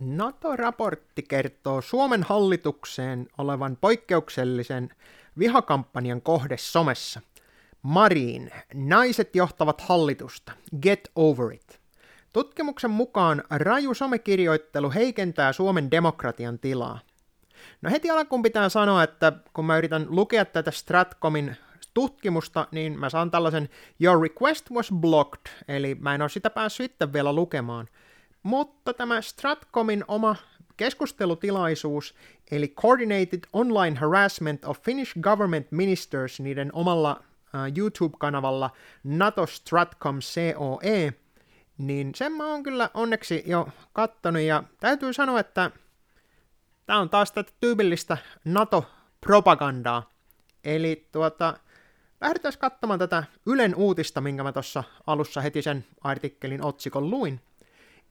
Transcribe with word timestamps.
NATO-raportti 0.00 1.22
kertoo 1.22 1.82
Suomen 1.82 2.22
hallitukseen 2.22 3.28
olevan 3.38 3.78
poikkeuksellisen 3.80 4.90
vihakampanjan 5.38 6.22
kohde 6.22 6.56
somessa. 6.56 7.20
Marin, 7.82 8.50
naiset 8.74 9.36
johtavat 9.36 9.80
hallitusta. 9.80 10.52
Get 10.82 11.10
over 11.16 11.52
it. 11.52 11.80
Tutkimuksen 12.32 12.90
mukaan 12.90 13.42
raju 13.50 13.94
somekirjoittelu 13.94 14.90
heikentää 14.90 15.52
Suomen 15.52 15.90
demokratian 15.90 16.58
tilaa. 16.58 17.00
No 17.82 17.90
heti 17.90 18.10
alkuun 18.10 18.42
pitää 18.42 18.68
sanoa, 18.68 19.02
että 19.02 19.32
kun 19.52 19.64
mä 19.64 19.78
yritän 19.78 20.06
lukea 20.08 20.44
tätä 20.44 20.70
Stratcomin 20.70 21.56
tutkimusta, 21.94 22.66
niin 22.70 22.98
mä 22.98 23.10
saan 23.10 23.30
tällaisen 23.30 23.68
Your 24.00 24.22
request 24.22 24.70
was 24.70 24.92
blocked, 24.92 25.52
eli 25.68 25.94
mä 25.94 26.14
en 26.14 26.22
ole 26.22 26.28
sitä 26.28 26.50
päässyt 26.50 26.92
itse 26.92 27.12
vielä 27.12 27.32
lukemaan. 27.32 27.88
Mutta 28.44 28.94
tämä 28.94 29.20
Stratcomin 29.20 30.04
oma 30.08 30.36
keskustelutilaisuus, 30.76 32.14
eli 32.50 32.68
Coordinated 32.68 33.40
Online 33.52 33.98
Harassment 33.98 34.64
of 34.64 34.82
Finnish 34.82 35.18
Government 35.20 35.66
Ministers, 35.70 36.40
niiden 36.40 36.70
omalla 36.72 37.12
uh, 37.20 37.78
YouTube-kanavalla 37.78 38.70
NATO 39.04 39.46
Stratcom 39.46 40.18
COE, 40.18 41.12
niin 41.78 42.12
sen 42.14 42.32
mä 42.32 42.46
oon 42.46 42.62
kyllä 42.62 42.90
onneksi 42.94 43.42
jo 43.46 43.68
kattonut, 43.92 44.42
ja 44.42 44.62
täytyy 44.80 45.12
sanoa, 45.12 45.40
että 45.40 45.70
tämä 46.86 46.98
on 46.98 47.10
taas 47.10 47.32
tätä 47.32 47.52
tyypillistä 47.60 48.18
NATO-propagandaa. 48.44 50.10
Eli 50.64 51.08
tuota, 51.12 51.58
lähdetään 52.20 52.54
katsomaan 52.58 52.98
tätä 52.98 53.24
Ylen 53.46 53.74
uutista, 53.74 54.20
minkä 54.20 54.42
mä 54.42 54.52
tuossa 54.52 54.84
alussa 55.06 55.40
heti 55.40 55.62
sen 55.62 55.84
artikkelin 56.00 56.64
otsikon 56.64 57.10
luin. 57.10 57.40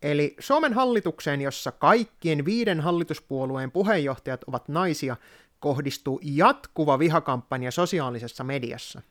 Eli 0.04 0.36
Suomen 0.40 0.74
hallitukseen, 0.74 1.42
jossa 1.42 1.72
kaikkien 1.72 2.46
viiden 2.46 2.80
hallituspuolueen 2.80 3.72
puheenjohtajat 3.72 4.44
ovat 4.44 4.68
naisia, 4.68 5.18
kohdistuu 5.60 6.20
jatkuva 6.24 7.00
vihakampanja 7.00 7.72
sosiaalisessa 7.72 8.44
mediassa. 8.44 9.02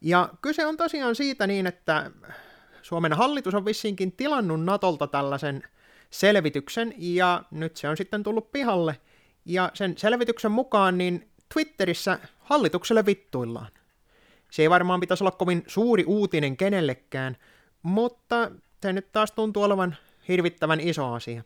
Ja 0.00 0.28
kyse 0.42 0.66
on 0.66 0.76
tosiaan 0.76 1.14
siitä 1.14 1.46
niin, 1.46 1.66
että 1.66 2.10
Suomen 2.82 3.12
hallitus 3.12 3.54
on 3.54 3.64
vissiinkin 3.64 4.12
tilannut 4.12 4.64
Natolta 4.64 5.06
tällaisen 5.06 5.62
selvityksen, 6.10 6.94
ja 6.98 7.42
nyt 7.50 7.76
se 7.76 7.88
on 7.88 7.96
sitten 7.96 8.22
tullut 8.22 8.52
pihalle. 8.52 9.00
Ja 9.44 9.70
sen 9.74 9.98
selvityksen 9.98 10.52
mukaan 10.52 10.98
niin 10.98 11.28
Twitterissä 11.54 12.18
hallitukselle 12.38 13.06
vittuillaan. 13.06 13.72
Se 14.50 14.62
ei 14.62 14.70
varmaan 14.70 15.00
pitäisi 15.00 15.24
olla 15.24 15.30
kovin 15.30 15.64
suuri 15.66 16.04
uutinen 16.04 16.56
kenellekään, 16.56 17.36
mutta 17.82 18.50
se 18.82 18.92
nyt 18.92 19.12
taas 19.12 19.32
tuntuu 19.32 19.62
olevan 19.62 19.96
hirvittävän 20.28 20.80
iso 20.80 21.12
asia. 21.12 21.42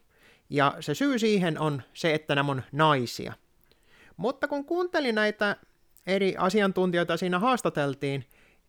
Ja 0.50 0.76
se 0.80 0.94
syy 0.94 1.18
siihen 1.18 1.58
on 1.58 1.82
se, 1.94 2.14
että 2.14 2.34
nämä 2.34 2.52
on 2.52 2.62
naisia. 2.72 3.32
Mutta 4.16 4.48
kun 4.48 4.64
kuuntelin 4.64 5.14
näitä 5.14 5.56
eri 6.06 6.34
asiantuntijoita 6.38 7.16
siinä 7.16 7.38
haastateltiin, 7.38 8.24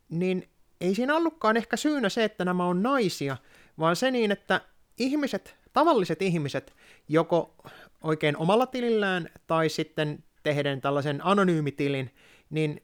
niin 0.09 0.49
ei 0.81 0.95
siinä 0.95 1.15
ollutkaan 1.15 1.57
ehkä 1.57 1.77
syynä 1.77 2.09
se, 2.09 2.23
että 2.23 2.45
nämä 2.45 2.65
on 2.65 2.83
naisia, 2.83 3.37
vaan 3.79 3.95
se 3.95 4.11
niin, 4.11 4.31
että 4.31 4.61
ihmiset, 4.97 5.55
tavalliset 5.73 6.21
ihmiset, 6.21 6.75
joko 7.09 7.55
oikein 8.01 8.37
omalla 8.37 8.65
tilillään 8.65 9.29
tai 9.47 9.69
sitten 9.69 10.23
tehden 10.43 10.81
tällaisen 10.81 11.25
anonyymitilin, 11.25 12.11
niin 12.49 12.81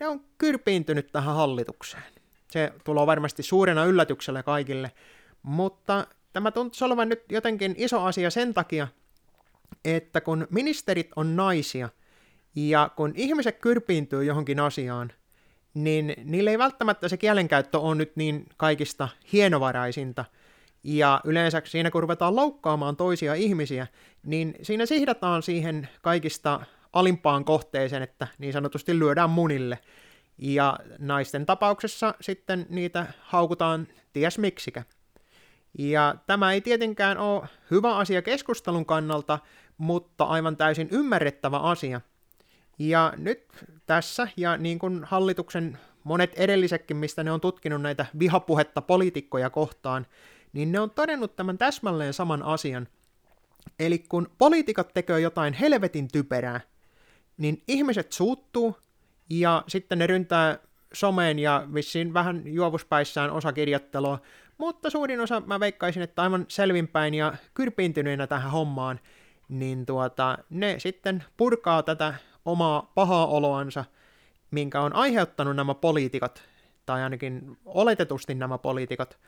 ne 0.00 0.08
on 0.08 0.24
kyrpiintynyt 0.38 1.12
tähän 1.12 1.34
hallitukseen. 1.34 2.12
Se 2.50 2.72
tulee 2.84 3.06
varmasti 3.06 3.42
suurena 3.42 3.84
yllätyksellä 3.84 4.42
kaikille, 4.42 4.92
mutta 5.42 6.06
tämä 6.32 6.50
tuntuu 6.50 6.86
olevan 6.86 7.08
nyt 7.08 7.22
jotenkin 7.32 7.74
iso 7.78 8.02
asia 8.02 8.30
sen 8.30 8.54
takia, 8.54 8.88
että 9.84 10.20
kun 10.20 10.46
ministerit 10.50 11.10
on 11.16 11.36
naisia 11.36 11.88
ja 12.54 12.90
kun 12.96 13.12
ihmiset 13.16 13.58
kyrpiintyy 13.58 14.24
johonkin 14.24 14.60
asiaan, 14.60 15.12
niin 15.74 16.14
niillä 16.24 16.50
ei 16.50 16.58
välttämättä 16.58 17.08
se 17.08 17.16
kielenkäyttö 17.16 17.78
on 17.78 17.98
nyt 17.98 18.16
niin 18.16 18.46
kaikista 18.56 19.08
hienovaraisinta. 19.32 20.24
Ja 20.84 21.20
yleensä 21.24 21.62
siinä 21.64 21.90
kun 21.90 22.02
ruvetaan 22.02 22.36
loukkaamaan 22.36 22.96
toisia 22.96 23.34
ihmisiä, 23.34 23.86
niin 24.22 24.54
siinä 24.62 24.86
sihdataan 24.86 25.42
siihen 25.42 25.88
kaikista 26.02 26.60
alimpaan 26.92 27.44
kohteeseen, 27.44 28.02
että 28.02 28.26
niin 28.38 28.52
sanotusti 28.52 28.98
lyödään 28.98 29.30
munille. 29.30 29.78
Ja 30.38 30.78
naisten 30.98 31.46
tapauksessa 31.46 32.14
sitten 32.20 32.66
niitä 32.68 33.06
haukutaan 33.20 33.88
ties 34.12 34.38
miksikä. 34.38 34.82
Ja 35.78 36.14
tämä 36.26 36.52
ei 36.52 36.60
tietenkään 36.60 37.18
ole 37.18 37.48
hyvä 37.70 37.96
asia 37.96 38.22
keskustelun 38.22 38.86
kannalta, 38.86 39.38
mutta 39.78 40.24
aivan 40.24 40.56
täysin 40.56 40.88
ymmärrettävä 40.90 41.58
asia. 41.58 42.00
Ja 42.78 43.12
nyt 43.16 43.46
tässä, 43.86 44.28
ja 44.36 44.56
niin 44.56 44.78
kuin 44.78 45.04
hallituksen 45.04 45.78
monet 46.04 46.34
edellisetkin, 46.34 46.96
mistä 46.96 47.24
ne 47.24 47.32
on 47.32 47.40
tutkinut 47.40 47.82
näitä 47.82 48.06
vihapuhetta 48.18 48.82
poliitikkoja 48.82 49.50
kohtaan, 49.50 50.06
niin 50.52 50.72
ne 50.72 50.80
on 50.80 50.90
todennut 50.90 51.36
tämän 51.36 51.58
täsmälleen 51.58 52.12
saman 52.12 52.42
asian. 52.42 52.88
Eli 53.78 53.98
kun 53.98 54.30
poliitikot 54.38 54.94
tekee 54.94 55.20
jotain 55.20 55.54
helvetin 55.54 56.08
typerää, 56.12 56.60
niin 57.36 57.62
ihmiset 57.68 58.12
suuttuu, 58.12 58.76
ja 59.30 59.64
sitten 59.68 59.98
ne 59.98 60.06
ryntää 60.06 60.58
someen 60.92 61.38
ja 61.38 61.68
vissiin 61.74 62.14
vähän 62.14 62.42
juovuspäissään 62.46 63.30
osakirjoittelua, 63.30 64.20
mutta 64.58 64.90
suurin 64.90 65.20
osa 65.20 65.42
mä 65.46 65.60
veikkaisin, 65.60 66.02
että 66.02 66.22
aivan 66.22 66.44
selvinpäin 66.48 67.14
ja 67.14 67.34
kyrpiintyneenä 67.54 68.26
tähän 68.26 68.50
hommaan, 68.50 69.00
niin 69.48 69.86
tuota, 69.86 70.38
ne 70.50 70.78
sitten 70.78 71.24
purkaa 71.36 71.82
tätä 71.82 72.14
omaa 72.44 72.92
pahaa 72.94 73.26
oloansa, 73.26 73.84
minkä 74.50 74.80
on 74.80 74.92
aiheuttanut 74.92 75.56
nämä 75.56 75.74
poliitikot, 75.74 76.42
tai 76.86 77.02
ainakin 77.02 77.58
oletetusti 77.64 78.34
nämä 78.34 78.58
poliitikot, 78.58 79.18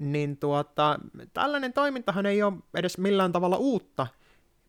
niin 0.00 0.36
tuota, 0.36 0.98
tällainen 1.32 1.72
toimintahan 1.72 2.26
ei 2.26 2.42
ole 2.42 2.54
edes 2.74 2.98
millään 2.98 3.32
tavalla 3.32 3.56
uutta, 3.56 4.06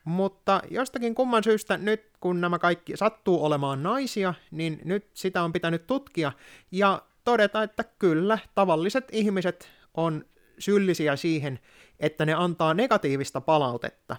mutta 0.04 0.62
jostakin 0.72 1.16
kumman 1.16 1.44
syystä 1.44 1.78
nyt, 1.78 2.04
kun 2.20 2.42
nämä 2.42 2.60
kaikki 2.60 2.98
sattuu 2.98 3.46
olemaan 3.46 3.84
naisia, 3.84 4.34
niin 4.52 4.82
nyt 4.84 5.08
sitä 5.14 5.44
on 5.44 5.54
pitänyt 5.54 5.88
tutkia 5.88 6.32
ja 6.72 7.02
todeta, 7.24 7.64
että 7.64 7.84
kyllä, 8.00 8.40
tavalliset 8.56 9.08
ihmiset 9.12 9.70
on 9.98 10.26
syyllisiä 10.60 11.16
siihen, 11.16 11.60
että 12.00 12.26
ne 12.26 12.34
antaa 12.34 12.74
negatiivista 12.74 13.42
palautetta. 13.42 14.18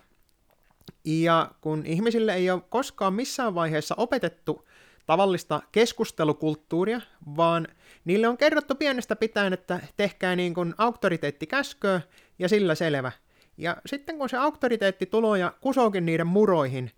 Ja 1.05 1.51
kun 1.61 1.87
ihmisille 1.87 2.35
ei 2.35 2.51
ole 2.51 2.63
koskaan 2.69 3.15
missään 3.15 3.55
vaiheessa 3.55 3.95
opetettu 3.99 4.69
tavallista 5.07 5.63
keskustelukulttuuria, 5.73 7.01
vaan 7.37 7.69
niille 8.05 8.29
on 8.29 8.37
kerrottu 8.37 8.75
pienestä 8.75 9.17
pitäen, 9.17 9.53
että 9.53 9.81
tehkää 9.97 10.37
niin 10.37 10.55
kuin 10.55 10.75
auktoriteetti 10.79 11.47
käsköö 11.47 12.01
ja 12.39 12.49
sillä 12.49 12.75
selvä. 12.75 13.13
Ja 13.57 13.77
sitten 13.87 14.19
kun 14.19 14.29
se 14.29 14.37
auktoriteetti 14.37 15.07
tulee 15.07 15.41
ja 15.41 15.53
kusookin 15.61 16.07
niiden 16.07 16.27
muroihin, 16.27 16.91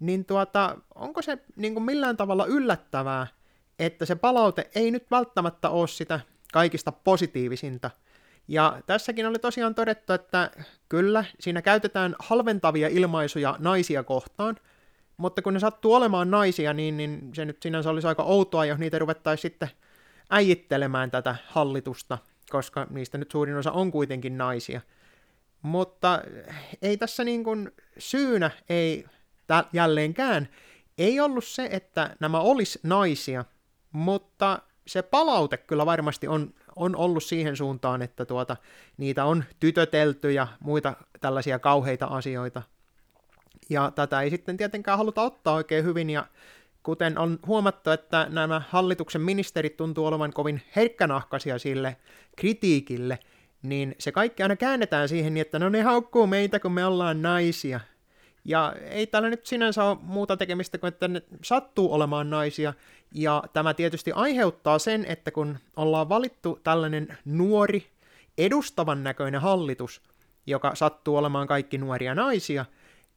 niin 0.00 0.24
tuota, 0.24 0.76
onko 0.94 1.22
se 1.22 1.38
niin 1.56 1.74
kuin 1.74 1.84
millään 1.84 2.16
tavalla 2.16 2.46
yllättävää, 2.46 3.26
että 3.78 4.06
se 4.06 4.14
palaute 4.14 4.70
ei 4.74 4.90
nyt 4.90 5.10
välttämättä 5.10 5.68
ole 5.70 5.88
sitä 5.88 6.20
kaikista 6.52 6.92
positiivisinta– 6.92 7.90
ja 8.48 8.80
tässäkin 8.86 9.26
oli 9.26 9.38
tosiaan 9.38 9.74
todettu, 9.74 10.12
että 10.12 10.50
kyllä, 10.88 11.24
siinä 11.40 11.62
käytetään 11.62 12.16
halventavia 12.18 12.88
ilmaisuja 12.88 13.56
naisia 13.58 14.02
kohtaan, 14.02 14.56
mutta 15.16 15.42
kun 15.42 15.54
ne 15.54 15.60
sattuu 15.60 15.94
olemaan 15.94 16.30
naisia, 16.30 16.72
niin, 16.72 16.96
niin 16.96 17.30
se 17.34 17.44
nyt 17.44 17.62
sinänsä 17.62 17.90
olisi 17.90 18.08
aika 18.08 18.22
outoa, 18.22 18.64
jos 18.64 18.78
niitä 18.78 18.98
ruvettaisiin 18.98 19.42
sitten 19.42 19.68
äijittelemään 20.30 21.10
tätä 21.10 21.36
hallitusta, 21.46 22.18
koska 22.50 22.86
niistä 22.90 23.18
nyt 23.18 23.30
suurin 23.30 23.56
osa 23.56 23.72
on 23.72 23.90
kuitenkin 23.90 24.38
naisia. 24.38 24.80
Mutta 25.62 26.22
ei 26.82 26.96
tässä 26.96 27.24
niin 27.24 27.44
kuin 27.44 27.70
syynä 27.98 28.50
ei 28.68 29.04
tä- 29.46 29.64
jälleenkään 29.72 30.48
ei 30.98 31.20
ollut 31.20 31.44
se, 31.44 31.68
että 31.72 32.16
nämä 32.20 32.40
olisi 32.40 32.80
naisia, 32.82 33.44
mutta 33.92 34.58
se 34.86 35.02
palaute 35.02 35.56
kyllä 35.56 35.86
varmasti 35.86 36.28
on 36.28 36.54
on 36.76 36.96
ollut 36.96 37.24
siihen 37.24 37.56
suuntaan, 37.56 38.02
että 38.02 38.24
tuota, 38.24 38.56
niitä 38.96 39.24
on 39.24 39.44
tytötelty 39.60 40.32
ja 40.32 40.48
muita 40.60 40.94
tällaisia 41.20 41.58
kauheita 41.58 42.06
asioita. 42.06 42.62
Ja 43.70 43.92
tätä 43.94 44.20
ei 44.20 44.30
sitten 44.30 44.56
tietenkään 44.56 44.98
haluta 44.98 45.22
ottaa 45.22 45.54
oikein 45.54 45.84
hyvin, 45.84 46.10
ja 46.10 46.26
kuten 46.82 47.18
on 47.18 47.38
huomattu, 47.46 47.90
että 47.90 48.26
nämä 48.30 48.62
hallituksen 48.68 49.20
ministerit 49.20 49.76
tuntuu 49.76 50.06
olevan 50.06 50.32
kovin 50.32 50.62
herkkänahkaisia 50.76 51.58
sille 51.58 51.96
kritiikille, 52.36 53.18
niin 53.62 53.94
se 53.98 54.12
kaikki 54.12 54.42
aina 54.42 54.56
käännetään 54.56 55.08
siihen 55.08 55.34
niin, 55.34 55.42
että 55.42 55.58
no 55.58 55.68
ne 55.68 55.82
haukkuu 55.82 56.26
meitä, 56.26 56.60
kun 56.60 56.72
me 56.72 56.84
ollaan 56.84 57.22
naisia. 57.22 57.80
Ja 58.44 58.74
ei 58.90 59.06
tällä 59.06 59.30
nyt 59.30 59.46
sinänsä 59.46 59.84
ole 59.84 59.98
muuta 60.02 60.36
tekemistä 60.36 60.78
kuin, 60.78 60.88
että 60.88 61.08
ne 61.08 61.22
sattuu 61.44 61.92
olemaan 61.92 62.30
naisia, 62.30 62.74
ja 63.14 63.42
tämä 63.52 63.74
tietysti 63.74 64.12
aiheuttaa 64.12 64.78
sen, 64.78 65.04
että 65.04 65.30
kun 65.30 65.58
ollaan 65.76 66.08
valittu 66.08 66.60
tällainen 66.64 67.18
nuori, 67.24 67.86
edustavan 68.38 69.04
näköinen 69.04 69.40
hallitus, 69.40 70.02
joka 70.46 70.74
sattuu 70.74 71.16
olemaan 71.16 71.46
kaikki 71.46 71.78
nuoria 71.78 72.14
naisia, 72.14 72.64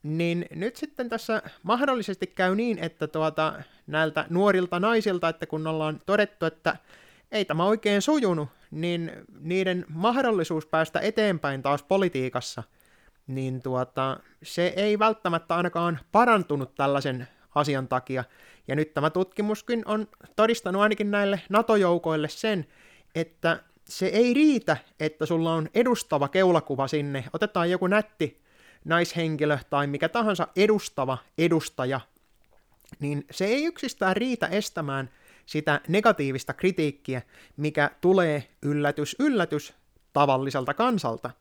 niin 0.03 0.45
nyt 0.55 0.75
sitten 0.75 1.09
tässä 1.09 1.41
mahdollisesti 1.63 2.27
käy 2.27 2.55
niin, 2.55 2.79
että 2.79 3.07
tuota, 3.07 3.53
näiltä 3.87 4.25
nuorilta 4.29 4.79
naisilta, 4.79 5.29
että 5.29 5.45
kun 5.45 5.67
ollaan 5.67 6.01
todettu, 6.05 6.45
että 6.45 6.77
ei 7.31 7.45
tämä 7.45 7.65
oikein 7.65 8.01
sujunut, 8.01 8.49
niin 8.71 9.11
niiden 9.39 9.85
mahdollisuus 9.89 10.65
päästä 10.65 10.99
eteenpäin 10.99 11.61
taas 11.61 11.83
politiikassa, 11.83 12.63
niin 13.27 13.61
tuota, 13.61 14.19
se 14.43 14.73
ei 14.75 14.99
välttämättä 14.99 15.55
ainakaan 15.55 15.99
parantunut 16.11 16.75
tällaisen 16.75 17.27
asian 17.55 17.87
takia. 17.87 18.23
Ja 18.67 18.75
nyt 18.75 18.93
tämä 18.93 19.09
tutkimuskin 19.09 19.83
on 19.85 20.07
todistanut 20.35 20.81
ainakin 20.81 21.11
näille 21.11 21.41
NATO-joukoille 21.49 22.29
sen, 22.29 22.65
että 23.15 23.63
se 23.87 24.05
ei 24.05 24.33
riitä, 24.33 24.77
että 24.99 25.25
sulla 25.25 25.53
on 25.53 25.69
edustava 25.73 26.27
keulakuva 26.27 26.87
sinne. 26.87 27.23
Otetaan 27.33 27.71
joku 27.71 27.87
nätti 27.87 28.41
naishenkilö 28.85 29.57
tai 29.69 29.87
mikä 29.87 30.09
tahansa 30.09 30.47
edustava 30.55 31.17
edustaja, 31.37 31.99
niin 32.99 33.25
se 33.31 33.45
ei 33.45 33.65
yksistään 33.65 34.15
riitä 34.15 34.47
estämään 34.47 35.09
sitä 35.45 35.81
negatiivista 35.87 36.53
kritiikkiä, 36.53 37.21
mikä 37.57 37.91
tulee 38.01 38.47
yllätys 38.61 39.15
yllätys 39.19 39.73
tavalliselta 40.13 40.73
kansalta. 40.73 41.31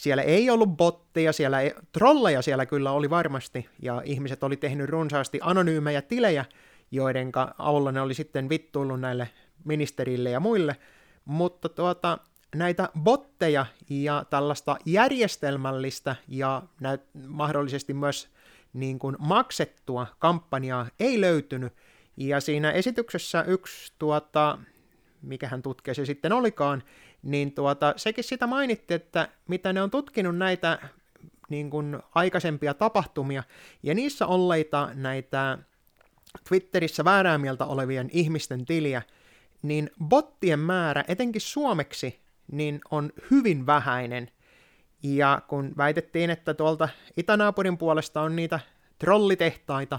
Siellä 0.00 0.22
ei 0.22 0.50
ollut 0.50 0.76
botteja, 0.76 1.32
siellä 1.32 1.60
ei, 1.60 1.74
trolleja 1.92 2.42
siellä 2.42 2.66
kyllä 2.66 2.92
oli 2.92 3.10
varmasti, 3.10 3.68
ja 3.82 4.02
ihmiset 4.04 4.42
oli 4.42 4.56
tehnyt 4.56 4.90
runsaasti 4.90 5.38
anonyymejä 5.42 6.02
tilejä, 6.02 6.44
joiden 6.90 7.32
avulla 7.58 7.92
ne 7.92 8.00
oli 8.00 8.14
sitten 8.14 8.48
vittuillut 8.48 9.00
näille 9.00 9.28
ministerille 9.64 10.30
ja 10.30 10.40
muille, 10.40 10.76
mutta 11.24 11.68
tuota, 11.68 12.18
näitä 12.54 12.88
botteja 12.98 13.66
ja 13.90 14.24
tällaista 14.30 14.76
järjestelmällistä 14.84 16.16
ja 16.28 16.62
näyt, 16.80 17.00
mahdollisesti 17.26 17.94
myös 17.94 18.28
niin 18.72 18.98
kuin 18.98 19.16
maksettua 19.18 20.06
kampanjaa 20.18 20.86
ei 21.00 21.20
löytynyt. 21.20 21.72
Ja 22.16 22.40
siinä 22.40 22.70
esityksessä 22.70 23.42
yksi, 23.42 23.92
tuota, 23.98 24.58
mikähän 25.22 25.62
tutkija 25.62 25.94
se 25.94 26.06
sitten 26.06 26.32
olikaan, 26.32 26.82
niin 27.22 27.52
tuota, 27.52 27.94
sekin 27.96 28.24
sitä 28.24 28.46
mainitti, 28.46 28.94
että 28.94 29.28
mitä 29.48 29.72
ne 29.72 29.82
on 29.82 29.90
tutkinut 29.90 30.36
näitä 30.36 30.78
niin 31.48 31.70
kuin 31.70 31.98
aikaisempia 32.14 32.74
tapahtumia, 32.74 33.42
ja 33.82 33.94
niissä 33.94 34.26
olleita 34.26 34.90
näitä 34.94 35.58
Twitterissä 36.48 37.04
väärää 37.04 37.38
mieltä 37.38 37.64
olevien 37.64 38.08
ihmisten 38.12 38.64
tiliä, 38.64 39.02
niin 39.62 39.90
bottien 40.04 40.58
määrä, 40.58 41.04
etenkin 41.08 41.40
suomeksi, 41.40 42.20
niin 42.52 42.80
on 42.90 43.12
hyvin 43.30 43.66
vähäinen. 43.66 44.30
Ja 45.02 45.42
kun 45.48 45.72
väitettiin, 45.76 46.30
että 46.30 46.54
tuolta 46.54 46.88
itänaapurin 47.16 47.78
puolesta 47.78 48.20
on 48.20 48.36
niitä 48.36 48.60
trollitehtaita, 48.98 49.98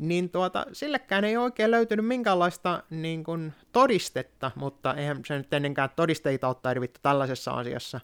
niin 0.00 0.30
tuota, 0.30 0.66
sillekään 0.72 1.24
ei 1.24 1.36
oikein 1.36 1.70
löytynyt 1.70 2.06
minkäänlaista 2.06 2.82
niin 2.90 3.24
kuin, 3.24 3.52
todistetta, 3.72 4.50
mutta 4.54 4.94
eihän 4.94 5.20
se 5.26 5.38
nyt 5.38 5.52
ennenkään 5.52 5.90
todisteita 5.96 6.48
ole 6.48 6.56
tarvittu 6.62 7.00
tällaisessa 7.02 7.50
asiassa, 7.50 8.00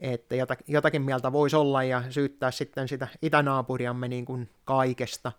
että 0.00 0.34
jotakin 0.68 1.02
mieltä 1.02 1.32
voisi 1.32 1.56
olla 1.56 1.82
ja 1.82 2.02
syyttää 2.10 2.50
sitten 2.50 2.88
sitä 2.88 3.08
itänaapuriamme 3.22 4.08
niin 4.08 4.24
kuin 4.24 4.50
kaikesta. 4.64 5.32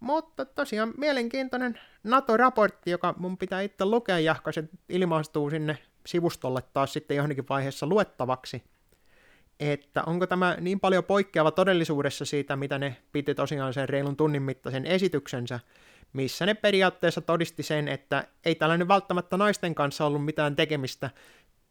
Mutta 0.00 0.44
tosiaan 0.44 0.94
mielenkiintoinen 0.96 1.80
NATO-raportti, 2.04 2.90
joka 2.90 3.14
mun 3.18 3.38
pitää 3.38 3.60
itse 3.60 3.84
lukea, 3.84 4.18
jahka 4.18 4.52
se 4.52 4.64
ilmaistuu 4.88 5.50
sinne 5.50 5.78
sivustolle 6.06 6.62
taas 6.72 6.92
sitten 6.92 7.16
johonkin 7.16 7.48
vaiheessa 7.48 7.86
luettavaksi. 7.86 8.62
Että 9.60 10.02
onko 10.02 10.26
tämä 10.26 10.56
niin 10.60 10.80
paljon 10.80 11.04
poikkeava 11.04 11.50
todellisuudessa 11.50 12.24
siitä, 12.24 12.56
mitä 12.56 12.78
ne 12.78 12.96
piti 13.12 13.34
tosiaan 13.34 13.74
sen 13.74 13.88
reilun 13.88 14.16
tunnin 14.16 14.42
mittaisen 14.42 14.86
esityksensä, 14.86 15.60
missä 16.12 16.46
ne 16.46 16.54
periaatteessa 16.54 17.20
todisti 17.20 17.62
sen, 17.62 17.88
että 17.88 18.24
ei 18.44 18.54
tällainen 18.54 18.88
välttämättä 18.88 19.36
naisten 19.36 19.74
kanssa 19.74 20.06
ollut 20.06 20.24
mitään 20.24 20.56
tekemistä, 20.56 21.10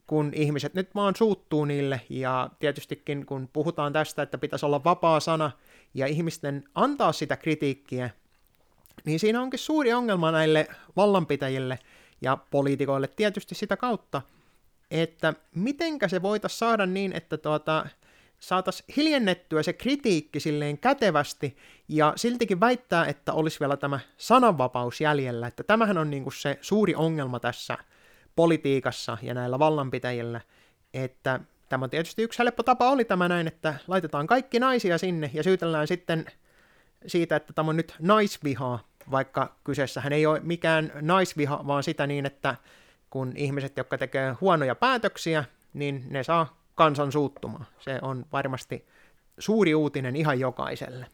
kun 0.08 0.32
ihmiset 0.36 0.74
nyt 0.74 0.96
vaan 0.96 1.16
suuttuu 1.16 1.66
niille, 1.66 2.02
ja 2.10 2.50
tietystikin 2.60 3.26
kun 3.26 3.50
puhutaan 3.54 3.94
tästä, 3.94 4.22
että 4.22 4.38
pitäisi 4.38 4.66
olla 4.66 4.84
vapaa 4.84 5.20
sana, 5.20 5.52
ja 5.94 6.08
ihmisten 6.08 6.64
antaa 6.76 7.12
sitä 7.12 7.38
kritiikkiä, 7.38 8.10
niin 9.06 9.20
siinä 9.20 9.42
onkin 9.42 9.60
suuri 9.60 9.94
ongelma 9.94 10.32
näille 10.32 10.68
vallanpitäjille 10.96 11.80
ja 12.22 12.38
poliitikoille 12.52 13.08
tietysti 13.08 13.56
sitä 13.56 13.78
kautta, 13.78 14.22
että 14.92 15.34
mitenkä 15.56 16.08
se 16.08 16.22
voitaisiin 16.22 16.60
saada 16.60 16.86
niin, 16.86 17.14
että 17.14 17.38
tuota, 17.38 17.86
saataisiin 18.40 18.94
hiljennettyä 18.98 19.64
se 19.64 19.74
kritiikki 19.74 20.40
silleen 20.40 20.78
kätevästi 20.78 21.58
ja 21.88 22.14
siltikin 22.16 22.60
väittää, 22.60 23.06
että 23.06 23.34
olisi 23.34 23.60
vielä 23.60 23.78
tämä 23.78 24.00
sananvapaus 24.18 25.02
jäljellä, 25.02 25.48
että 25.48 25.64
tämähän 25.64 25.98
on 25.98 26.10
niin 26.10 26.26
se 26.38 26.58
suuri 26.62 26.96
ongelma 26.96 27.40
tässä 27.40 27.78
politiikassa 28.36 29.18
ja 29.22 29.34
näillä 29.34 29.60
vallanpitäjillä, 29.60 30.42
että 30.94 31.40
tämä 31.70 31.84
on 31.84 31.90
tietysti 31.90 32.24
yksi 32.24 32.40
helppo 32.40 32.64
tapa 32.64 32.90
oli 32.90 33.06
tämä 33.06 33.28
näin, 33.28 33.48
että 33.48 33.74
laitetaan 33.88 34.28
kaikki 34.28 34.60
naisia 34.60 34.98
sinne 34.98 35.32
ja 35.34 35.44
syytellään 35.44 35.88
sitten 35.88 36.26
siitä, 37.08 37.36
että 37.36 37.54
tämä 37.54 37.70
on 37.70 37.78
nyt 37.78 37.96
naisvihaa, 38.00 38.90
vaikka 39.12 39.56
kyseessähän 39.64 40.14
ei 40.14 40.26
ole 40.26 40.40
mikään 40.44 40.92
naisviha, 41.02 41.68
vaan 41.68 41.84
sitä 41.84 42.08
niin, 42.08 42.26
että 42.26 42.56
kun 43.10 43.34
ihmiset, 43.36 43.78
jotka 43.78 43.98
tekee 43.98 44.36
huonoja 44.42 44.76
päätöksiä, 44.76 45.44
niin 45.74 46.06
ne 46.10 46.24
saa 46.24 46.62
kansan 46.76 47.12
suuttumaan. 47.12 47.66
Se 47.80 48.00
on 48.02 48.26
varmasti 48.32 48.88
suuri 49.40 49.76
uutinen 49.76 50.16
ihan 50.16 50.40
jokaiselle. 50.40 51.06